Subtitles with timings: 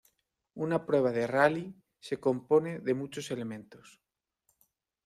[0.55, 4.01] Una prueba de rally se compone de muchos elementos.